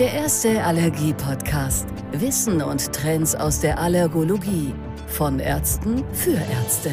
[0.00, 1.86] Der erste Allergie-Podcast.
[2.10, 4.74] Wissen und Trends aus der Allergologie.
[5.06, 6.90] Von Ärzten für Ärzte.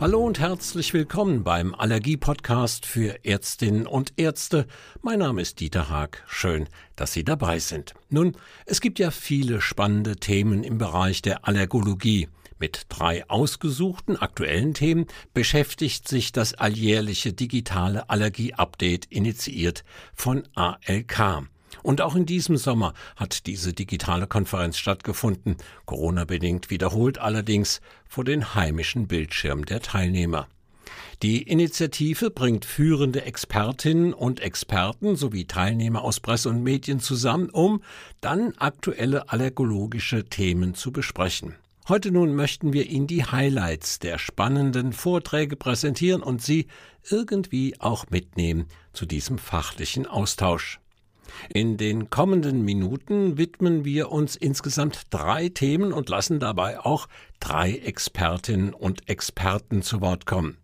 [0.00, 4.66] Hallo und herzlich willkommen beim Allergie-Podcast für Ärztinnen und Ärzte.
[5.02, 6.24] Mein Name ist Dieter Haag.
[6.26, 6.66] Schön,
[6.96, 7.94] dass Sie dabei sind.
[8.08, 8.36] Nun,
[8.66, 12.28] es gibt ja viele spannende Themen im Bereich der Allergologie.
[12.60, 19.82] Mit drei ausgesuchten aktuellen Themen beschäftigt sich das alljährliche digitale Allergie-Update initiiert
[20.14, 21.48] von ALK.
[21.82, 28.54] Und auch in diesem Sommer hat diese digitale Konferenz stattgefunden, Corona-bedingt wiederholt allerdings vor den
[28.54, 30.46] heimischen Bildschirmen der Teilnehmer.
[31.22, 37.82] Die Initiative bringt führende Expertinnen und Experten sowie Teilnehmer aus Presse und Medien zusammen, um
[38.20, 41.54] dann aktuelle allergologische Themen zu besprechen.
[41.90, 46.68] Heute nun möchten wir Ihnen die Highlights der spannenden Vorträge präsentieren und Sie
[47.10, 50.78] irgendwie auch mitnehmen zu diesem fachlichen Austausch.
[51.52, 57.08] In den kommenden Minuten widmen wir uns insgesamt drei Themen und lassen dabei auch
[57.40, 60.59] drei Expertinnen und Experten zu Wort kommen.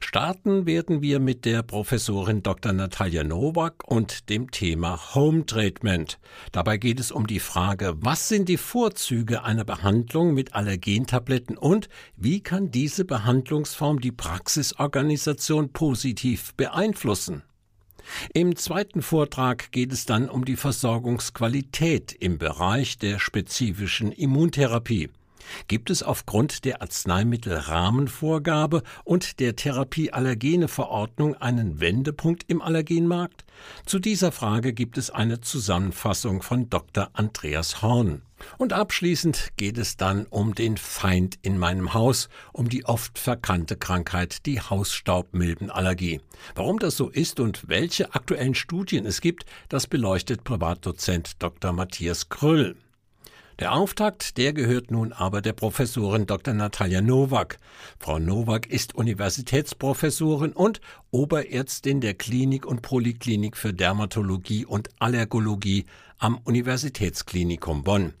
[0.00, 2.72] Starten werden wir mit der Professorin Dr.
[2.72, 6.18] Natalia Nowak und dem Thema Home Treatment.
[6.52, 11.88] Dabei geht es um die Frage, was sind die Vorzüge einer Behandlung mit Allergentabletten und
[12.16, 17.42] wie kann diese Behandlungsform die Praxisorganisation positiv beeinflussen?
[18.32, 25.10] Im zweiten Vortrag geht es dann um die Versorgungsqualität im Bereich der spezifischen Immuntherapie
[25.66, 33.44] gibt es aufgrund der Arzneimittelrahmenvorgabe und der Therapieallergene-Verordnung einen Wendepunkt im Allergenmarkt?
[33.86, 37.10] Zu dieser Frage gibt es eine Zusammenfassung von Dr.
[37.12, 38.22] Andreas Horn.
[38.56, 43.76] Und abschließend geht es dann um den Feind in meinem Haus, um die oft verkannte
[43.76, 46.20] Krankheit, die Hausstaubmilbenallergie.
[46.54, 51.72] Warum das so ist und welche aktuellen Studien es gibt, das beleuchtet Privatdozent Dr.
[51.72, 52.76] Matthias Kröll.
[53.58, 56.54] Der Auftakt, der gehört nun aber der Professorin Dr.
[56.54, 57.58] Natalia Nowak.
[57.98, 60.80] Frau Nowak ist Universitätsprofessorin und
[61.10, 65.86] Oberärztin der Klinik und Poliklinik für Dermatologie und Allergologie
[66.18, 68.14] am Universitätsklinikum Bonn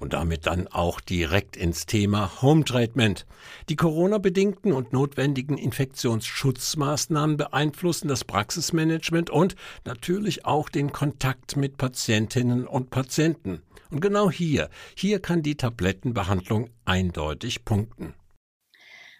[0.00, 3.26] und damit dann auch direkt ins Thema Home Treatment.
[3.68, 12.66] Die Corona-bedingten und notwendigen Infektionsschutzmaßnahmen beeinflussen das Praxismanagement und natürlich auch den Kontakt mit Patientinnen
[12.66, 13.62] und Patienten.
[13.90, 18.14] Und genau hier, hier kann die Tablettenbehandlung eindeutig punkten.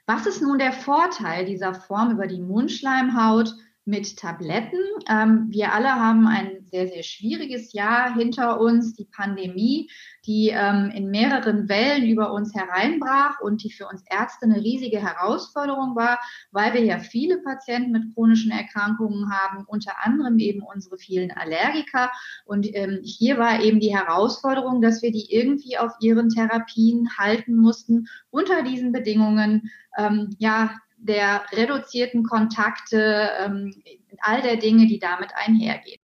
[0.06, 3.54] Was ist nun der Vorteil dieser Form über die Mundschleimhaut
[3.84, 4.78] mit Tabletten.
[5.08, 9.90] Ähm, wir alle haben ein sehr, sehr schwieriges Jahr hinter uns, die Pandemie,
[10.26, 15.00] die ähm, in mehreren Wellen über uns hereinbrach und die für uns Ärzte eine riesige
[15.00, 16.20] Herausforderung war,
[16.52, 22.10] weil wir ja viele Patienten mit chronischen Erkrankungen haben, unter anderem eben unsere vielen Allergiker.
[22.44, 27.56] Und ähm, hier war eben die Herausforderung, dass wir die irgendwie auf ihren Therapien halten
[27.56, 29.70] mussten unter diesen Bedingungen.
[29.96, 33.74] Ähm, ja, der reduzierten Kontakte, ähm,
[34.20, 36.00] all der Dinge, die damit einhergehen.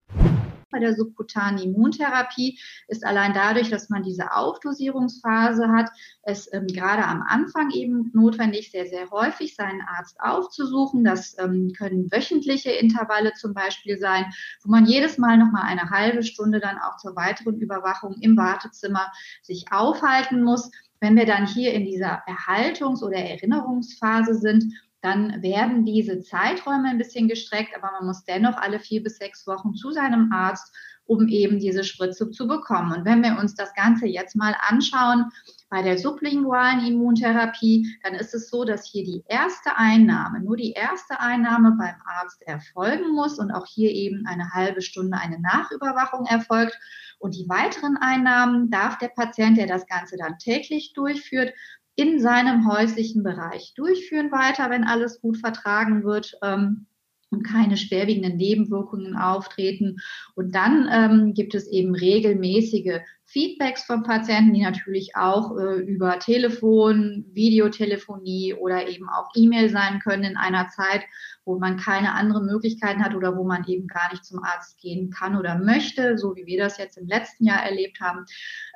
[0.70, 2.58] Bei der subkutanen Immuntherapie
[2.88, 5.90] ist allein dadurch, dass man diese Aufdosierungsphase hat,
[6.22, 11.04] es ähm, gerade am Anfang eben notwendig, sehr, sehr häufig seinen Arzt aufzusuchen.
[11.04, 14.26] Das ähm, können wöchentliche Intervalle zum Beispiel sein,
[14.64, 19.12] wo man jedes Mal nochmal eine halbe Stunde dann auch zur weiteren Überwachung im Wartezimmer
[19.42, 20.70] sich aufhalten muss.
[21.00, 24.72] Wenn wir dann hier in dieser Erhaltungs- oder Erinnerungsphase sind,
[25.06, 29.46] dann werden diese Zeiträume ein bisschen gestreckt, aber man muss dennoch alle vier bis sechs
[29.46, 30.74] Wochen zu seinem Arzt,
[31.04, 32.92] um eben diese Spritze zu bekommen.
[32.92, 35.26] Und wenn wir uns das Ganze jetzt mal anschauen,
[35.70, 40.72] bei der sublingualen Immuntherapie, dann ist es so, dass hier die erste Einnahme, nur die
[40.72, 46.26] erste Einnahme beim Arzt erfolgen muss und auch hier eben eine halbe Stunde eine Nachüberwachung
[46.26, 46.76] erfolgt.
[47.18, 51.54] Und die weiteren Einnahmen darf der Patient, der das Ganze dann täglich durchführt,
[51.96, 56.38] in seinem häuslichen Bereich durchführen weiter, wenn alles gut vertragen wird.
[56.42, 56.86] Ähm,
[57.30, 59.96] und keine schwerwiegenden Nebenwirkungen auftreten.
[60.36, 63.00] Und dann ähm, gibt es eben regelmäßige
[63.36, 69.98] Feedbacks von Patienten, die natürlich auch äh, über Telefon, Videotelefonie oder eben auch E-Mail sein
[69.98, 71.02] können in einer Zeit,
[71.44, 75.10] wo man keine anderen Möglichkeiten hat oder wo man eben gar nicht zum Arzt gehen
[75.10, 78.24] kann oder möchte, so wie wir das jetzt im letzten Jahr erlebt haben.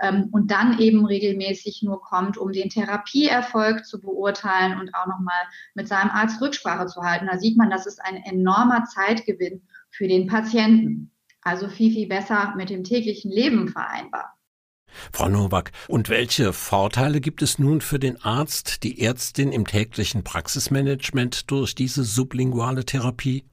[0.03, 5.43] Ähm, und dann eben regelmäßig nur kommt, um den Therapieerfolg zu beurteilen und auch nochmal
[5.73, 7.29] mit seinem Arzt Rücksprache zu halten.
[7.33, 11.13] Da sieht man, das ist ein enormer Zeitgewinn für den Patienten.
[11.41, 14.37] Also viel, viel besser mit dem täglichen Leben vereinbar.
[15.13, 20.25] Frau Nowak, und welche Vorteile gibt es nun für den Arzt, die Ärztin im täglichen
[20.25, 23.45] Praxismanagement durch diese sublinguale Therapie?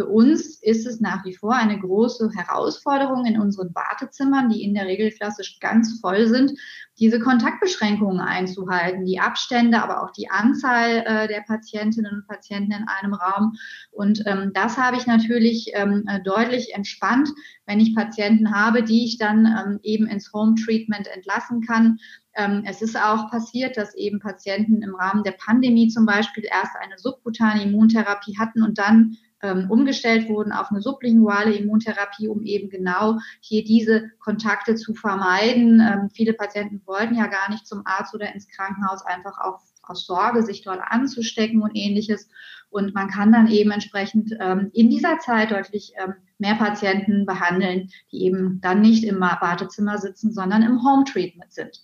[0.00, 4.72] Für uns ist es nach wie vor eine große Herausforderung in unseren Wartezimmern, die in
[4.72, 6.52] der Regel klassisch ganz voll sind,
[6.98, 12.86] diese Kontaktbeschränkungen einzuhalten, die Abstände, aber auch die Anzahl äh, der Patientinnen und Patienten in
[12.88, 13.52] einem Raum.
[13.90, 17.28] Und ähm, das habe ich natürlich ähm, äh, deutlich entspannt,
[17.66, 21.98] wenn ich Patienten habe, die ich dann ähm, eben ins Home Treatment entlassen kann.
[22.34, 26.74] Ähm, es ist auch passiert, dass eben Patienten im Rahmen der Pandemie zum Beispiel erst
[26.80, 32.68] eine subkutane Immuntherapie hatten und dann ähm, umgestellt wurden auf eine sublinguale Immuntherapie, um eben
[32.68, 35.80] genau hier diese Kontakte zu vermeiden.
[35.80, 40.06] Ähm, viele Patienten wollten ja gar nicht zum Arzt oder ins Krankenhaus, einfach auch aus
[40.06, 42.28] Sorge, sich dort anzustecken und ähnliches.
[42.70, 47.90] Und man kann dann eben entsprechend ähm, in dieser Zeit deutlich ähm, mehr Patienten behandeln,
[48.12, 51.82] die eben dann nicht im Wartezimmer sitzen, sondern im Home Treatment sind.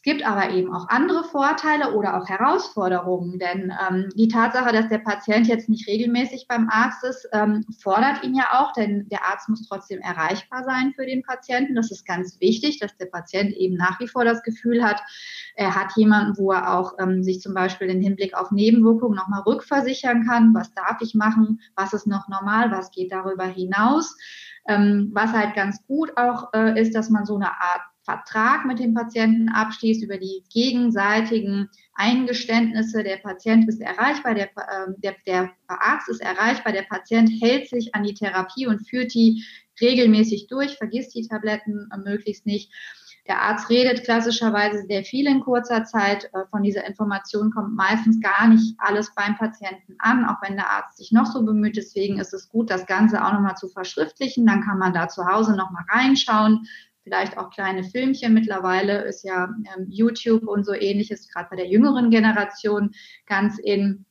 [0.00, 4.88] Es gibt aber eben auch andere Vorteile oder auch Herausforderungen, denn ähm, die Tatsache, dass
[4.88, 9.26] der Patient jetzt nicht regelmäßig beim Arzt ist, ähm, fordert ihn ja auch, denn der
[9.26, 11.74] Arzt muss trotzdem erreichbar sein für den Patienten.
[11.74, 15.02] Das ist ganz wichtig, dass der Patient eben nach wie vor das Gefühl hat,
[15.54, 19.42] er hat jemanden, wo er auch ähm, sich zum Beispiel im Hinblick auf Nebenwirkungen nochmal
[19.42, 20.54] rückversichern kann.
[20.54, 21.60] Was darf ich machen?
[21.76, 22.70] Was ist noch normal?
[22.70, 24.16] Was geht darüber hinaus?
[24.66, 28.80] Ähm, was halt ganz gut auch äh, ist, dass man so eine Art Vertrag mit
[28.80, 33.04] dem Patienten abschließt über die gegenseitigen Eingeständnisse.
[33.04, 37.94] Der Patient ist erreichbar, der, äh, der, der Arzt ist erreichbar, der Patient hält sich
[37.94, 39.44] an die Therapie und führt die
[39.80, 42.72] regelmäßig durch, vergisst die Tabletten äh, möglichst nicht.
[43.28, 46.24] Der Arzt redet klassischerweise sehr viel in kurzer Zeit.
[46.32, 50.68] Äh, von dieser Information kommt meistens gar nicht alles beim Patienten an, auch wenn der
[50.68, 51.76] Arzt sich noch so bemüht.
[51.76, 54.46] Deswegen ist es gut, das Ganze auch nochmal zu verschriftlichen.
[54.46, 56.66] Dann kann man da zu Hause nochmal reinschauen,
[57.02, 58.34] vielleicht auch kleine Filmchen.
[58.34, 62.90] Mittlerweile ist ja ähm, YouTube und so ähnliches, gerade bei der jüngeren Generation,
[63.26, 64.04] ganz in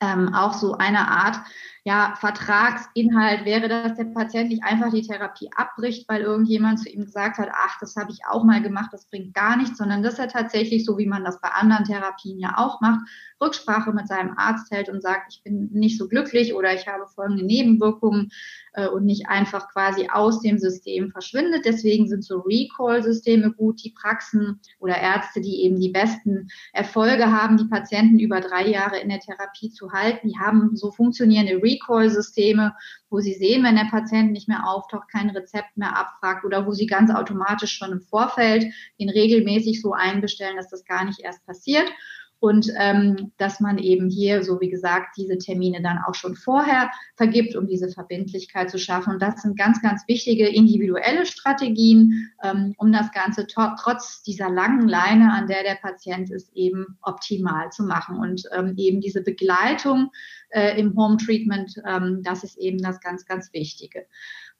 [0.00, 1.38] ähm, auch so eine Art
[1.86, 7.04] ja, Vertragsinhalt wäre, dass der Patient nicht einfach die Therapie abbricht, weil irgendjemand zu ihm
[7.04, 10.18] gesagt hat, ach, das habe ich auch mal gemacht, das bringt gar nichts, sondern dass
[10.18, 13.08] er tatsächlich, so wie man das bei anderen Therapien ja auch macht,
[13.40, 17.06] Rücksprache mit seinem Arzt hält und sagt, ich bin nicht so glücklich oder ich habe
[17.06, 18.30] folgende Nebenwirkungen
[18.76, 21.64] äh, und nicht einfach quasi aus dem System verschwindet.
[21.64, 27.56] Deswegen sind so Recall-Systeme gut, die Praxen oder Ärzte, die eben die besten Erfolge haben,
[27.56, 32.74] die Patienten über drei Jahre in der Therapie zu halten, die haben so funktionierende Recall-Systeme,
[33.10, 36.72] wo sie sehen, wenn der Patient nicht mehr auftaucht, kein Rezept mehr abfragt oder wo
[36.72, 38.66] sie ganz automatisch schon im Vorfeld
[38.98, 41.90] ihn regelmäßig so einbestellen, dass das gar nicht erst passiert
[42.38, 46.90] und ähm, dass man eben hier, so wie gesagt, diese Termine dann auch schon vorher
[47.16, 49.14] vergibt, um diese Verbindlichkeit zu schaffen.
[49.14, 54.86] Und das sind ganz, ganz wichtige individuelle Strategien, ähm, um das Ganze trotz dieser langen
[54.86, 58.18] Leine, an der der Patient ist, eben optimal zu machen.
[58.18, 60.10] Und ähm, eben diese Begleitung
[60.50, 64.06] äh, im Home Treatment, ähm, das ist eben das ganz, ganz Wichtige.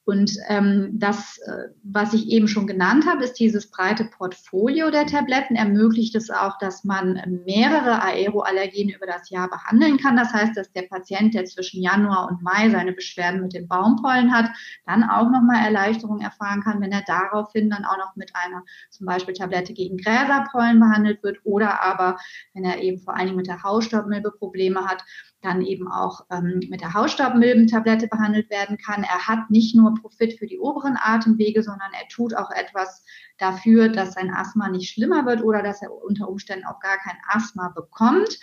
[0.06, 5.06] Und ähm, das, äh, was ich eben schon genannt habe, ist dieses breite Portfolio der
[5.06, 10.16] Tabletten, ermöglicht es auch, dass man mehrere Aeroallergene über das Jahr behandeln kann.
[10.16, 14.32] Das heißt, dass der Patient, der zwischen Januar und Mai seine Beschwerden mit dem Baumpollen
[14.32, 14.48] hat,
[14.86, 19.06] dann auch nochmal Erleichterung erfahren kann, wenn er daraufhin dann auch noch mit einer zum
[19.06, 22.16] Beispiel Tablette gegen Gräserpollen behandelt wird oder aber,
[22.54, 25.02] wenn er eben vor allen Dingen mit der Hausstaubmilbe Probleme hat,
[25.42, 29.04] dann eben auch ähm, mit der Hausstaubmilbentablette behandelt werden kann.
[29.04, 33.04] Er hat nicht nur Profit für die oberen Atemwege, sondern er tut auch etwas
[33.38, 37.16] dafür, dass sein Asthma nicht schlimmer wird oder dass er unter Umständen auch gar kein
[37.28, 38.38] Asthma bekommt.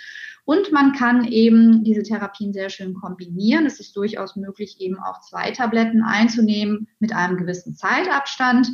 [0.46, 3.65] Und man kann eben diese Therapien sehr schön kombinieren.
[3.65, 8.70] Es ist durchaus möglich, eben auch zwei Tabletten einzunehmen mit einem gewissen Zeitabstand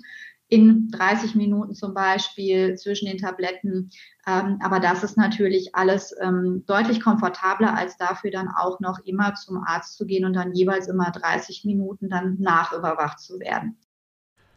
[0.49, 3.91] in 30 Minuten zum Beispiel zwischen den Tabletten.
[4.27, 9.35] Ähm, aber das ist natürlich alles ähm, deutlich komfortabler, als dafür dann auch noch immer
[9.35, 13.77] zum Arzt zu gehen und dann jeweils immer 30 Minuten dann nachüberwacht zu werden.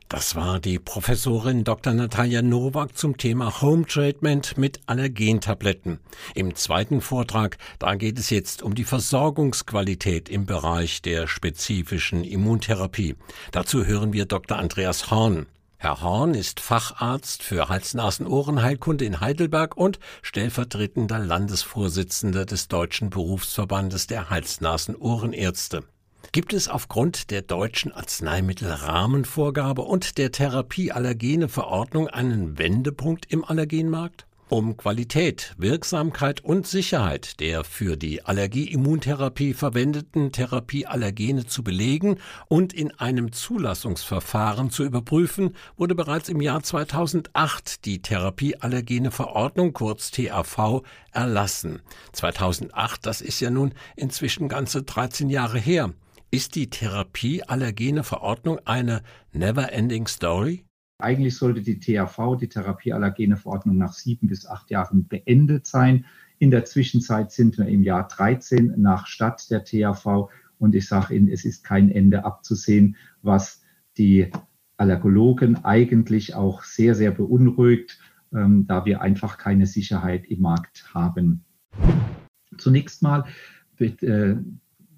[0.09, 1.95] Das war die Professorin Dr.
[1.95, 6.01] Natalia Nowak zum Thema Home Treatment mit Allergentabletten.
[6.35, 13.17] Im zweiten Vortrag, da geht es jetzt um die Versorgungsqualität im Bereich der spezifischen Immuntherapie.
[13.53, 14.59] Dazu hören wir Dr.
[14.59, 15.47] Andreas Horn.
[15.83, 24.31] Herr Horn ist Facharzt für Hals-Nasen-Ohrenheilkunde in Heidelberg und stellvertretender Landesvorsitzender des Deutschen Berufsverbandes der
[24.31, 25.83] Hals-Nasen-Ohrenärzte.
[26.31, 34.29] Gibt es aufgrund der deutschen Arzneimittelrahmenvorgabe und der Therapieallergene-Verordnung einen Wendepunkt im Allergenmarkt?
[34.53, 42.19] Um Qualität, Wirksamkeit und Sicherheit der für die Allergie-Immuntherapie verwendeten Therapieallergene zu belegen
[42.49, 50.83] und in einem Zulassungsverfahren zu überprüfen, wurde bereits im Jahr 2008 die Therapieallergene-Verordnung kurz TAV
[51.13, 51.81] erlassen.
[52.13, 55.95] 2008, das ist ja nun inzwischen ganze 13 Jahre her.
[56.31, 60.67] Ist die Therapieallergene Verordnung eine never-ending story?
[61.03, 66.07] Eigentlich sollte die THV, die Therapieallergene Verordnung, nach sieben bis acht Jahren beendet sein.
[66.39, 71.15] In der Zwischenzeit sind wir im Jahr 13 nach Stadt der THV und ich sage
[71.15, 73.63] Ihnen, es ist kein Ende abzusehen, was
[73.99, 74.31] die
[74.77, 77.99] Allergologen eigentlich auch sehr, sehr beunruhigt,
[78.33, 81.45] ähm, da wir einfach keine Sicherheit im Markt haben.
[82.59, 83.25] Zunächst mal
[83.79, 84.35] äh,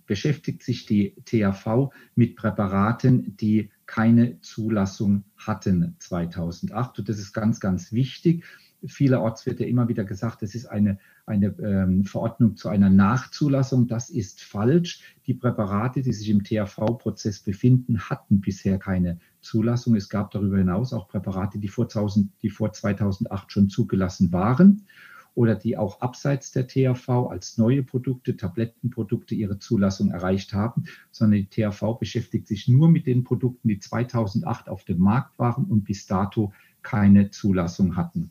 [0.07, 6.99] beschäftigt sich die THV mit Präparaten, die keine Zulassung hatten 2008.
[6.99, 8.45] Und das ist ganz, ganz wichtig.
[8.87, 13.87] Vielerorts wird ja immer wieder gesagt, es ist eine, eine ähm, Verordnung zu einer Nachzulassung.
[13.87, 15.01] Das ist falsch.
[15.27, 19.97] Die Präparate, die sich im THV-Prozess befinden, hatten bisher keine Zulassung.
[19.97, 24.87] Es gab darüber hinaus auch Präparate, die vor, 1000, die vor 2008 schon zugelassen waren
[25.35, 31.41] oder die auch abseits der THV als neue Produkte, Tablettenprodukte ihre Zulassung erreicht haben, sondern
[31.41, 35.85] die THV beschäftigt sich nur mit den Produkten, die 2008 auf dem Markt waren und
[35.85, 38.31] bis dato keine Zulassung hatten.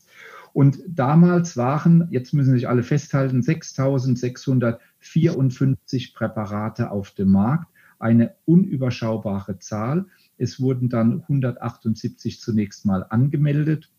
[0.53, 7.67] Und damals waren, jetzt müssen sich alle festhalten, 6.654 Präparate auf dem Markt,
[7.99, 10.05] eine unüberschaubare Zahl.
[10.37, 13.89] Es wurden dann 178 zunächst mal angemeldet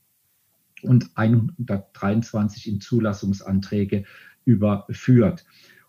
[0.86, 4.04] und 123 in Zulassungsanträge
[4.44, 5.44] überführt.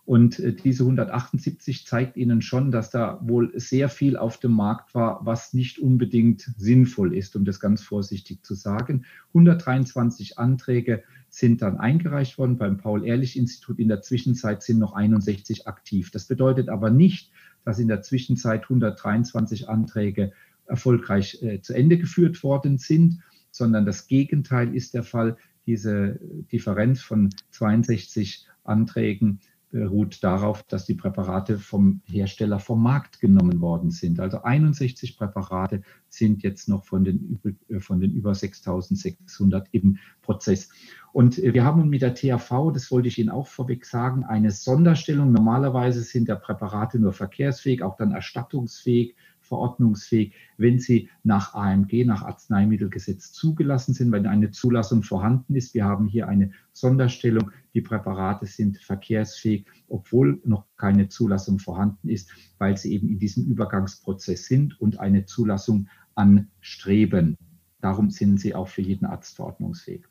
[0.05, 4.93] Und äh, diese 178 zeigt Ihnen schon, dass da wohl sehr viel auf dem Markt
[4.93, 9.05] war, was nicht unbedingt sinnvoll ist, um das ganz vorsichtig zu sagen.
[9.29, 13.79] 123 Anträge sind dann eingereicht worden beim Paul-Ehrlich-Institut.
[13.79, 16.11] In der Zwischenzeit sind noch 61 aktiv.
[16.11, 17.31] Das bedeutet aber nicht,
[17.65, 20.33] dass in der Zwischenzeit 123 Anträge
[20.67, 23.21] erfolgreich äh, zu Ende geführt worden sind,
[23.55, 25.38] sondern das Gegenteil ist der Fall.
[25.65, 26.19] Diese
[26.51, 29.39] Differenz von 62 Anträgen
[29.71, 34.19] beruht darauf, dass die Präparate vom Hersteller vom Markt genommen worden sind.
[34.19, 40.69] Also 61 Präparate sind jetzt noch von den, äh, von den über 6600 im Prozess.
[41.12, 44.51] Und äh, wir haben mit der THV, das wollte ich Ihnen auch vorweg sagen, eine
[44.51, 45.31] Sonderstellung.
[45.31, 52.23] Normalerweise sind der Präparate nur verkehrsfähig, auch dann erstattungsfähig verordnungsfähig, wenn sie nach AMG, nach
[52.23, 55.73] Arzneimittelgesetz zugelassen sind, wenn eine Zulassung vorhanden ist.
[55.73, 57.51] Wir haben hier eine Sonderstellung.
[57.73, 63.45] Die Präparate sind verkehrsfähig, obwohl noch keine Zulassung vorhanden ist, weil sie eben in diesem
[63.45, 67.37] Übergangsprozess sind und eine Zulassung anstreben.
[67.81, 70.07] Darum sind sie auch für jeden Arzt verordnungsfähig.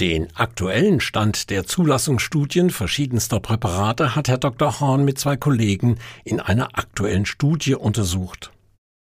[0.00, 4.80] Den aktuellen Stand der Zulassungsstudien verschiedenster Präparate hat Herr Dr.
[4.80, 8.52] Horn mit zwei Kollegen in einer aktuellen Studie untersucht.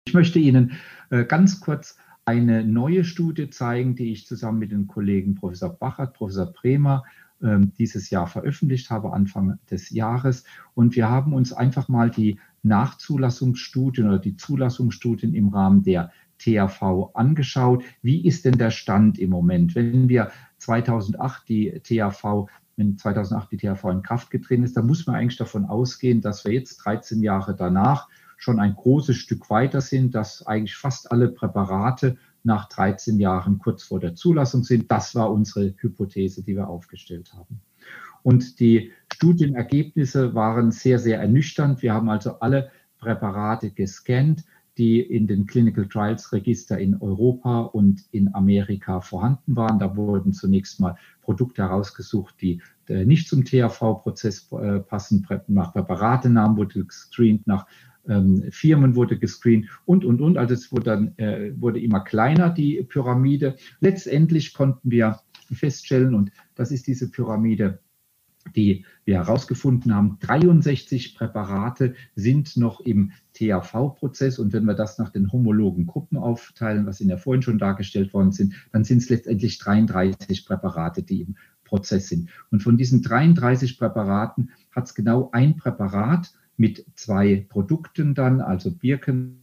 [0.07, 0.73] Ich möchte Ihnen
[1.09, 6.13] äh, ganz kurz eine neue Studie zeigen, die ich zusammen mit den Kollegen Professor Bachert,
[6.13, 7.03] Professor Bremer
[7.41, 10.43] ähm, dieses Jahr veröffentlicht habe, Anfang des Jahres.
[10.75, 17.11] Und wir haben uns einfach mal die Nachzulassungsstudien oder die Zulassungsstudien im Rahmen der THV
[17.13, 17.83] angeschaut.
[18.01, 19.75] Wie ist denn der Stand im Moment?
[19.75, 20.31] Wenn wir
[20.63, 25.37] 2008 die THV wenn 2008 die THV in Kraft getreten ist, dann muss man eigentlich
[25.37, 30.45] davon ausgehen, dass wir jetzt 13 Jahre danach schon ein großes Stück weiter sind, dass
[30.45, 34.91] eigentlich fast alle Präparate nach 13 Jahren kurz vor der Zulassung sind.
[34.91, 37.61] Das war unsere Hypothese, die wir aufgestellt haben.
[38.21, 41.81] Und die Studienergebnisse waren sehr, sehr ernüchternd.
[41.81, 44.43] Wir haben also alle Präparate gescannt
[44.77, 49.79] die in den Clinical Trials Register in Europa und in Amerika vorhanden waren.
[49.79, 55.27] Da wurden zunächst mal Produkte herausgesucht, die äh, nicht zum THV-Prozess äh, passen.
[55.47, 57.67] Nach Präparatenamen wurde gescreent, nach
[58.07, 60.37] ähm, Firmen wurde gescreent und, und, und.
[60.37, 63.55] Also es wurde dann äh, wurde immer kleiner, die Pyramide.
[63.79, 65.19] Letztendlich konnten wir
[65.51, 67.79] feststellen, und das ist diese Pyramide,
[68.55, 74.39] die wir herausgefunden haben, 63 Präparate sind noch im THV-Prozess.
[74.39, 78.13] Und wenn wir das nach den homologen Gruppen aufteilen, was Ihnen ja vorhin schon dargestellt
[78.13, 82.29] worden sind, dann sind es letztendlich 33 Präparate, die im Prozess sind.
[82.51, 88.71] Und von diesen 33 Präparaten hat es genau ein Präparat mit zwei Produkten dann, also
[88.71, 89.39] Birken,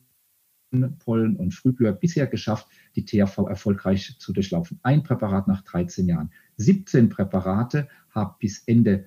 [1.01, 4.79] Pollen und Frühblüher bisher geschafft, die THV erfolgreich zu durchlaufen.
[4.85, 6.31] Ein Präparat nach 13 Jahren.
[6.61, 9.07] 17 Präparate haben bis Ende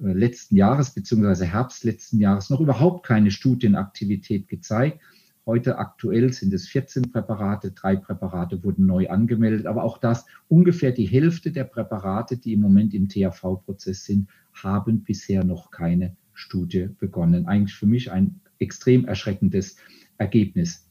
[0.00, 1.44] äh, letzten Jahres bzw.
[1.44, 5.00] Herbst letzten Jahres noch überhaupt keine Studienaktivität gezeigt.
[5.46, 10.90] Heute aktuell sind es 14 Präparate, drei Präparate wurden neu angemeldet, aber auch das ungefähr
[10.90, 16.88] die Hälfte der Präparate, die im Moment im THV-Prozess sind, haben bisher noch keine Studie
[16.98, 17.46] begonnen.
[17.46, 19.76] Eigentlich für mich ein extrem erschreckendes
[20.16, 20.83] Ergebnis.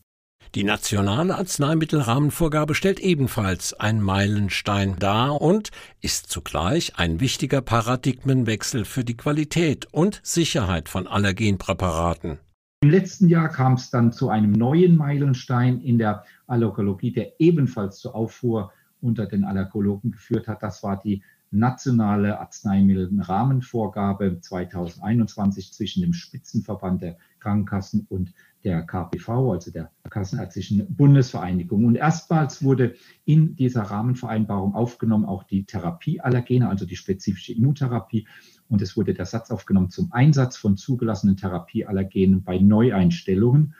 [0.55, 9.03] Die nationale Arzneimittelrahmenvorgabe stellt ebenfalls einen Meilenstein dar und ist zugleich ein wichtiger Paradigmenwechsel für
[9.03, 12.37] die Qualität und Sicherheit von Allergenpräparaten.
[12.81, 17.97] Im letzten Jahr kam es dann zu einem neuen Meilenstein in der Allergologie, der ebenfalls
[17.97, 20.61] zur Auffuhr unter den Allergologen geführt hat.
[20.61, 29.71] Das war die nationale Arzneimittelrahmenvorgabe 2021 zwischen dem Spitzenverband der Krankenkassen und der KPV, also
[29.71, 31.85] der Kassenärztlichen Bundesvereinigung.
[31.85, 38.27] Und erstmals wurde in dieser Rahmenvereinbarung aufgenommen auch die Therapieallergene, also die spezifische Immuntherapie.
[38.69, 43.75] Und es wurde der Satz aufgenommen zum Einsatz von zugelassenen Therapieallergenen bei Neueinstellungen.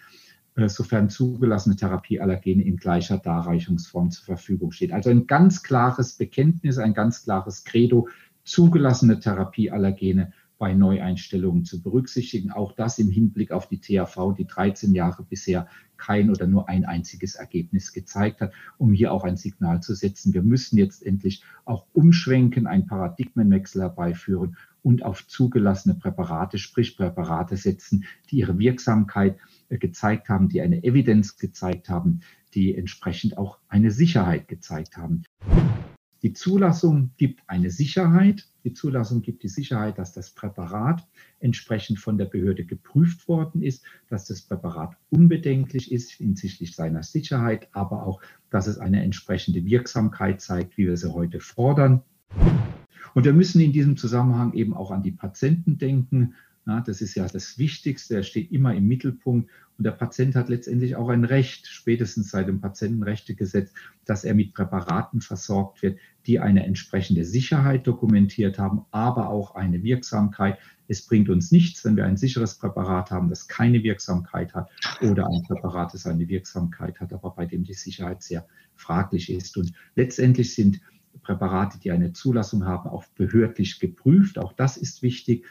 [0.55, 4.91] Äh, sofern zugelassene Therapieallergene in gleicher Darreichungsform zur Verfügung steht.
[4.91, 8.07] Also ein ganz klares Bekenntnis, ein ganz klares Credo,
[8.43, 10.33] zugelassene Therapieallergene
[10.63, 12.50] bei Neueinstellungen zu berücksichtigen.
[12.50, 15.67] Auch das im Hinblick auf die THV, die 13 Jahre bisher
[15.98, 20.34] kein oder nur ein einziges Ergebnis gezeigt hat, um hier auch ein Signal zu setzen.
[20.34, 27.58] Wir müssen jetzt endlich auch umschwenken, einen Paradigmenwechsel herbeiführen und auf zugelassene Präparate, sprich Präparate
[27.58, 32.22] setzen, die ihre Wirksamkeit äh, gezeigt haben, die eine Evidenz gezeigt haben,
[32.53, 35.24] die entsprechend auch eine Sicherheit gezeigt haben.
[36.24, 38.48] Die Zulassung gibt eine Sicherheit.
[38.63, 41.06] Die Zulassung gibt die Sicherheit, dass das Präparat
[41.42, 47.68] entsprechend von der Behörde geprüft worden ist, dass das Präparat unbedenklich ist hinsichtlich seiner Sicherheit,
[47.74, 52.03] aber auch, dass es eine entsprechende Wirksamkeit zeigt, wie wir sie heute fordern.
[53.13, 56.36] Und wir müssen in diesem Zusammenhang eben auch an die Patienten denken.
[56.65, 58.15] Ja, das ist ja das Wichtigste.
[58.15, 59.50] Er steht immer im Mittelpunkt.
[59.77, 63.74] Und der Patient hat letztendlich auch ein Recht, spätestens seit dem Patientenrechtegesetz,
[64.05, 69.84] dass er mit Präparaten versorgt wird, die eine entsprechende Sicherheit dokumentiert haben, aber auch eine
[69.84, 70.58] Wirksamkeit.
[70.88, 74.70] Es bringt uns nichts, wenn wir ein sicheres Präparat haben, das keine Wirksamkeit hat
[75.01, 79.58] oder ein Präparat, das eine Wirksamkeit hat, aber bei dem die Sicherheit sehr fraglich ist.
[79.58, 80.82] Und letztendlich sind
[81.22, 84.38] Präparate, die eine Zulassung haben, auch behördlich geprüft.
[84.38, 85.46] Auch das ist wichtig.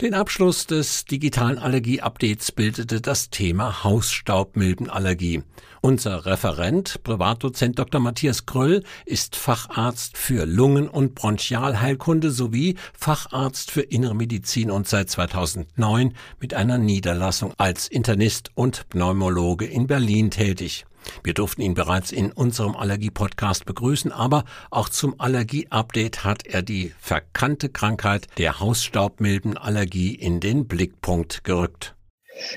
[0.00, 5.42] Den Abschluss des digitalen Allergie-Updates bildete das Thema Hausstaubmilbenallergie.
[5.82, 8.00] Unser Referent, Privatdozent Dr.
[8.00, 15.10] Matthias Kröll, ist Facharzt für Lungen- und Bronchialheilkunde sowie Facharzt für Innere Medizin und seit
[15.10, 20.86] 2009 mit einer Niederlassung als Internist und Pneumologe in Berlin tätig.
[21.22, 26.92] Wir durften ihn bereits in unserem Allergie-Podcast begrüßen, aber auch zum Allergie-Update hat er die
[26.98, 31.94] verkannte Krankheit der Hausstaubmilbenallergie in den Blickpunkt gerückt.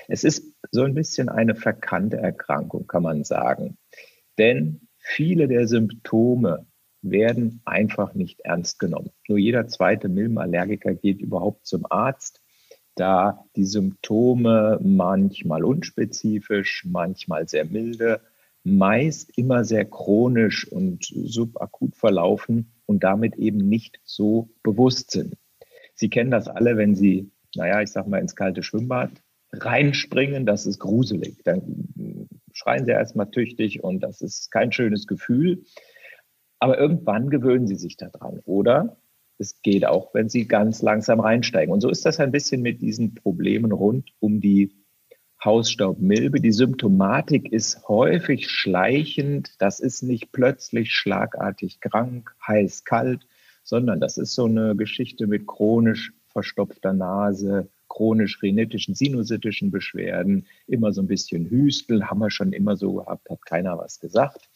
[0.07, 3.77] Es ist so ein bisschen eine verkannte Erkrankung, kann man sagen.
[4.37, 6.65] Denn viele der Symptome
[7.01, 9.11] werden einfach nicht ernst genommen.
[9.27, 12.41] Nur jeder zweite Milbenallergiker geht überhaupt zum Arzt,
[12.95, 18.21] da die Symptome manchmal unspezifisch, manchmal sehr milde
[18.63, 25.35] meist immer sehr chronisch und subakut verlaufen und damit eben nicht so bewusst sind.
[25.95, 29.11] Sie kennen das alle, wenn Sie, naja, ich sag mal, ins kalte Schwimmbad
[29.51, 31.43] reinspringen, das ist gruselig.
[31.43, 35.63] Dann schreien Sie erstmal tüchtig und das ist kein schönes Gefühl.
[36.59, 38.39] Aber irgendwann gewöhnen Sie sich daran.
[38.45, 38.97] Oder
[39.37, 41.73] es geht auch, wenn Sie ganz langsam reinsteigen.
[41.73, 44.71] Und so ist das ein bisschen mit diesen Problemen rund um die
[45.43, 46.39] Hausstaubmilbe.
[46.39, 49.55] Die Symptomatik ist häufig schleichend.
[49.59, 53.27] Das ist nicht plötzlich schlagartig krank, heiß, kalt,
[53.63, 60.91] sondern das ist so eine Geschichte mit chronisch verstopfter Nase, chronisch rhinitischen, sinusitischen Beschwerden, immer
[60.91, 64.49] so ein bisschen Hüstel, haben wir schon immer so gehabt, hat keiner was gesagt.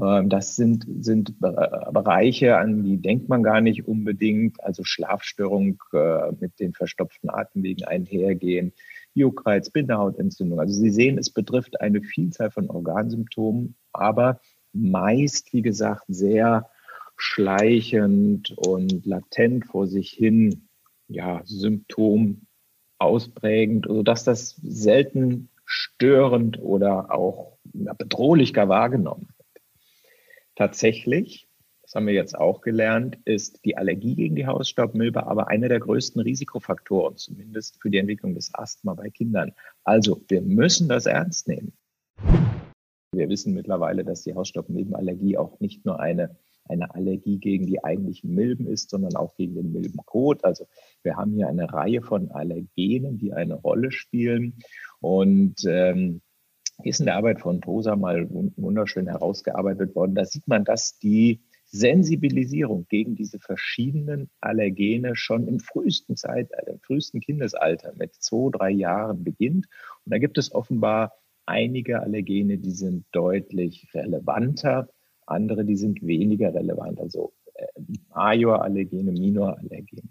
[0.00, 4.62] Ähm, das sind, sind Bereiche, an die denkt man gar nicht unbedingt.
[4.62, 8.72] Also Schlafstörung äh, mit den verstopften Atemwegen einhergehen,
[9.14, 10.60] Juckreiz, Bindehautentzündung.
[10.60, 14.40] Also Sie sehen, es betrifft eine Vielzahl von Organsymptomen, aber
[14.72, 16.70] meist, wie gesagt, sehr
[17.16, 20.68] schleichend und latent vor sich hin,
[21.08, 22.46] ja, Symptom
[22.98, 29.64] ausprägend, sodass das selten störend oder auch bedrohlich gar wahrgenommen wird.
[30.54, 31.48] Tatsächlich
[31.92, 35.78] das haben wir jetzt auch gelernt, ist die Allergie gegen die Hausstaubmilbe aber einer der
[35.78, 39.52] größten Risikofaktoren, zumindest für die Entwicklung des Asthma bei Kindern.
[39.84, 41.74] Also wir müssen das ernst nehmen.
[43.14, 48.34] Wir wissen mittlerweile, dass die Hausstaubmilbenallergie auch nicht nur eine, eine Allergie gegen die eigentlichen
[48.34, 50.46] Milben ist, sondern auch gegen den Milbenkot.
[50.46, 50.66] Also
[51.02, 54.54] wir haben hier eine Reihe von Allergenen, die eine Rolle spielen.
[55.02, 56.22] Und ähm,
[56.84, 60.14] ist in der Arbeit von Tosa mal wunderschön herausgearbeitet worden.
[60.14, 61.42] Da sieht man, dass die
[61.72, 68.70] Sensibilisierung gegen diese verschiedenen Allergene schon im frühesten Zeitalter, im frühesten Kindesalter mit zwei, drei
[68.70, 69.66] Jahren beginnt.
[70.04, 71.12] Und da gibt es offenbar
[71.46, 74.90] einige Allergene, die sind deutlich relevanter,
[75.26, 77.66] andere, die sind weniger relevant, also äh,
[78.10, 80.02] Majorallergene, Minorallergene.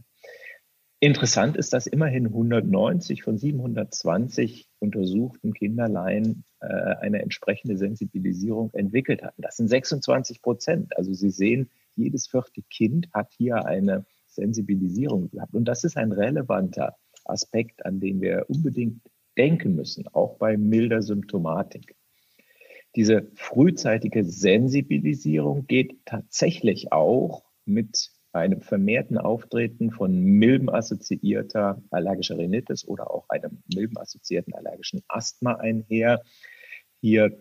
[1.03, 9.41] Interessant ist, dass immerhin 190 von 720 untersuchten Kinderlein äh, eine entsprechende Sensibilisierung entwickelt hatten.
[9.41, 10.95] Das sind 26 Prozent.
[10.95, 15.55] Also Sie sehen, jedes vierte Kind hat hier eine Sensibilisierung gehabt.
[15.55, 19.01] Und das ist ein relevanter Aspekt, an den wir unbedingt
[19.39, 21.95] denken müssen, auch bei milder Symptomatik.
[22.95, 33.11] Diese frühzeitige Sensibilisierung geht tatsächlich auch mit einem vermehrten Auftreten von milbenassoziierter allergischer Rhinitis oder
[33.11, 36.21] auch einem milbenassoziierten allergischen Asthma einher.
[37.01, 37.37] Hier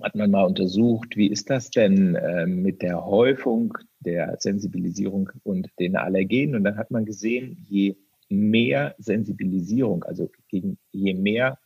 [0.00, 5.68] hat man mal untersucht, wie ist das denn äh, mit der Häufung der Sensibilisierung und
[5.78, 6.56] den Allergenen?
[6.56, 7.96] Und dann hat man gesehen, je
[8.28, 11.58] mehr Sensibilisierung, also gegen je mehr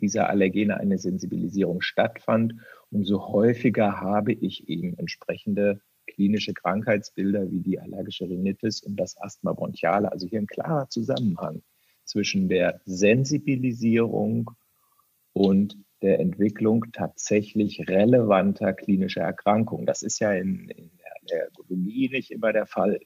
[0.00, 2.54] dieser Allergene eine Sensibilisierung stattfand,
[2.90, 5.80] umso häufiger habe ich eben entsprechende
[6.20, 10.12] klinische Krankheitsbilder wie die allergische Rhinitis und das Asthma bronchiale.
[10.12, 11.62] Also hier ein klarer Zusammenhang
[12.04, 14.50] zwischen der Sensibilisierung
[15.32, 19.86] und der Entwicklung tatsächlich relevanter klinischer Erkrankungen.
[19.86, 20.90] Das ist ja in, in
[21.30, 23.00] der Allergologie nicht immer der Fall.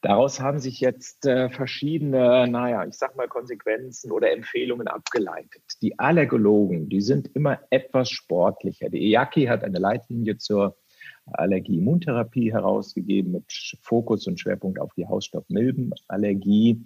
[0.00, 5.62] Daraus haben sich jetzt äh, verschiedene, naja, ich sag mal Konsequenzen oder Empfehlungen abgeleitet.
[5.82, 8.88] Die Allergologen, die sind immer etwas sportlicher.
[8.88, 10.78] Die EACI hat eine Leitlinie zur
[11.26, 13.44] Allergie-Immuntherapie herausgegeben mit
[13.80, 16.84] Fokus und Schwerpunkt auf die Hausstaubmilbenallergie.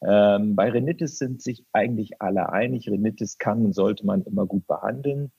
[0.00, 2.88] Ähm, bei Rhinitis sind sich eigentlich alle einig.
[2.88, 5.32] Rhinitis kann und sollte man immer gut behandeln.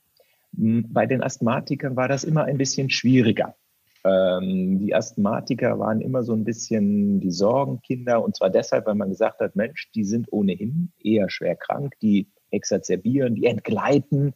[0.55, 3.55] Hm, bei den Asthmatikern war das immer ein bisschen schwieriger.
[4.03, 9.09] Ähm, die Asthmatiker waren immer so ein bisschen die Sorgenkinder und zwar deshalb, weil man
[9.09, 14.33] gesagt hat, Mensch, die sind ohnehin eher schwer krank, die exazerbieren, die entgleiten,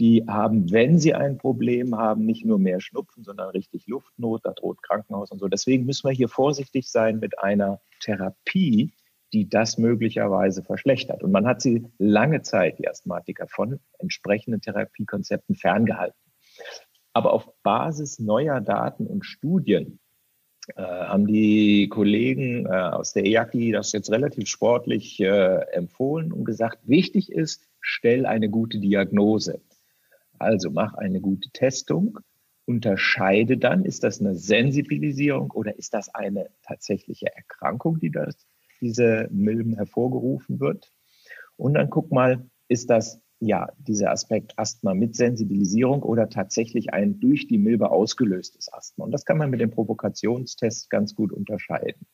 [0.00, 4.52] die haben, wenn sie ein Problem haben, nicht nur mehr Schnupfen, sondern richtig Luftnot, da
[4.52, 5.46] droht Krankenhaus und so.
[5.46, 8.94] Deswegen müssen wir hier vorsichtig sein mit einer Therapie,
[9.34, 11.22] die das möglicherweise verschlechtert.
[11.22, 16.18] Und man hat sie lange Zeit, die Asthmatiker, von entsprechenden Therapiekonzepten ferngehalten.
[17.12, 20.00] Aber auf Basis neuer Daten und Studien
[20.76, 26.44] äh, haben die Kollegen äh, aus der EACI das jetzt relativ sportlich äh, empfohlen und
[26.44, 29.60] gesagt, wichtig ist, stell eine gute Diagnose.
[30.40, 32.18] Also mach eine gute Testung,
[32.64, 38.46] unterscheide dann, ist das eine Sensibilisierung oder ist das eine tatsächliche Erkrankung, die das,
[38.80, 40.92] diese Milben hervorgerufen wird.
[41.56, 47.20] Und dann guck mal, ist das ja dieser Aspekt Asthma mit Sensibilisierung oder tatsächlich ein
[47.20, 49.04] durch die Milbe ausgelöstes Asthma.
[49.04, 52.06] Und das kann man mit dem Provokationstest ganz gut unterscheiden.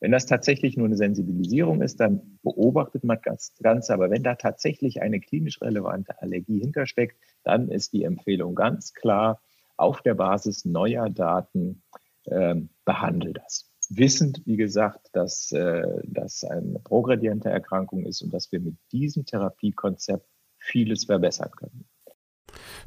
[0.00, 3.92] Wenn das tatsächlich nur eine Sensibilisierung ist, dann beobachtet man das Ganze.
[3.92, 9.40] Aber wenn da tatsächlich eine klinisch relevante Allergie hintersteckt, dann ist die Empfehlung ganz klar,
[9.76, 11.82] auf der Basis neuer Daten
[12.24, 13.70] äh, behandelt das.
[13.90, 19.26] Wissend, wie gesagt, dass äh, das eine progrediente Erkrankung ist und dass wir mit diesem
[19.26, 20.26] Therapiekonzept
[20.58, 21.89] vieles verbessern können.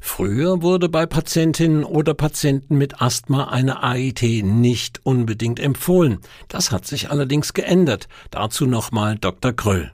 [0.00, 6.18] Früher wurde bei Patientinnen oder Patienten mit Asthma eine AIT nicht unbedingt empfohlen.
[6.48, 8.08] Das hat sich allerdings geändert.
[8.30, 9.52] Dazu nochmal Dr.
[9.52, 9.92] Kröll.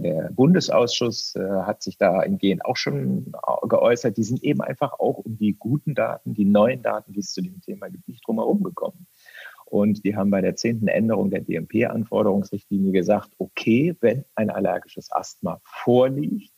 [0.00, 3.32] Der Bundesausschuss äh, hat sich da dahingehend auch schon
[3.68, 4.16] geäußert.
[4.16, 7.42] Die sind eben einfach auch um die guten Daten, die neuen Daten, die es zu
[7.42, 9.06] dem Thema gibt, nicht drumherum gekommen.
[9.66, 15.60] Und die haben bei der zehnten Änderung der DMP-Anforderungsrichtlinie gesagt, okay, wenn ein allergisches Asthma
[15.64, 16.53] vorliegt,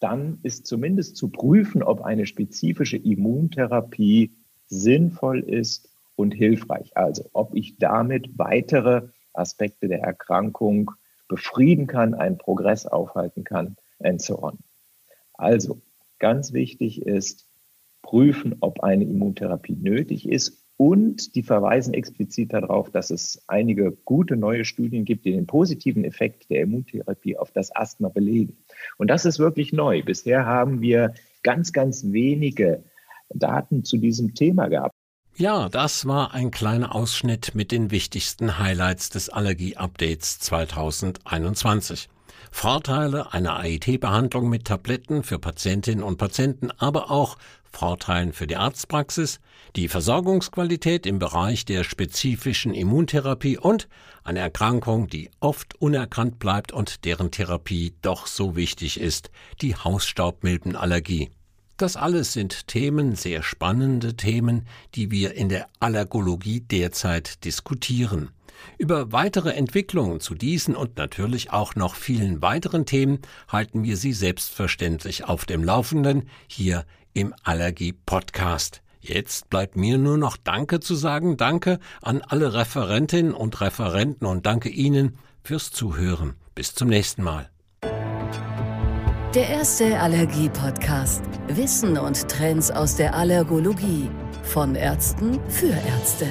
[0.00, 4.32] dann ist zumindest zu prüfen, ob eine spezifische Immuntherapie
[4.66, 6.96] sinnvoll ist und hilfreich.
[6.96, 10.92] Also ob ich damit weitere Aspekte der Erkrankung
[11.28, 14.58] befrieden kann, einen Progress aufhalten kann, and so on.
[15.34, 15.80] Also
[16.18, 17.46] ganz wichtig ist,
[18.02, 24.36] prüfen, ob eine Immuntherapie nötig ist und die verweisen explizit darauf, dass es einige gute
[24.36, 28.58] neue Studien gibt, die den positiven Effekt der Immuntherapie auf das Asthma belegen.
[28.98, 30.02] Und das ist wirklich neu.
[30.02, 32.84] Bisher haben wir ganz, ganz wenige
[33.30, 34.92] Daten zu diesem Thema gehabt.
[35.38, 42.08] Ja, das war ein kleiner Ausschnitt mit den wichtigsten Highlights des Allergie-Updates 2021.
[42.50, 47.36] Vorteile einer AIT-Behandlung mit Tabletten für Patientinnen und Patienten, aber auch
[47.76, 49.38] Vorteilen für die Arztpraxis,
[49.76, 53.86] die Versorgungsqualität im Bereich der spezifischen Immuntherapie und
[54.24, 61.30] eine Erkrankung, die oft unerkannt bleibt und deren Therapie doch so wichtig ist, die Hausstaubmilbenallergie.
[61.76, 68.30] Das alles sind Themen, sehr spannende Themen, die wir in der Allergologie derzeit diskutieren.
[68.78, 74.12] Über weitere Entwicklungen zu diesen und natürlich auch noch vielen weiteren Themen halten wir Sie
[74.12, 78.82] selbstverständlich auf dem Laufenden hier im Allergie Podcast.
[79.00, 81.36] Jetzt bleibt mir nur noch Danke zu sagen.
[81.36, 86.34] Danke an alle Referentinnen und Referenten und danke Ihnen fürs Zuhören.
[86.54, 87.48] Bis zum nächsten Mal.
[89.36, 91.22] Der erste Allergie-Podcast.
[91.48, 94.10] Wissen und Trends aus der Allergologie.
[94.42, 96.26] Von Ärzten für Ärzte.